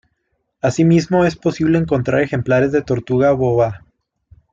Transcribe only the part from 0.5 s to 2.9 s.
Asimismo es posible encontrar ejemplares de